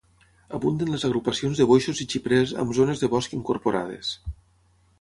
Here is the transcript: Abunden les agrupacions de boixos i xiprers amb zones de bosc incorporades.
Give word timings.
Abunden 0.59 0.89
les 0.93 1.03
agrupacions 1.09 1.61
de 1.61 1.67
boixos 1.73 2.01
i 2.05 2.07
xiprers 2.13 2.55
amb 2.63 2.73
zones 2.79 3.03
de 3.05 3.13
bosc 3.15 3.39
incorporades. 3.41 4.13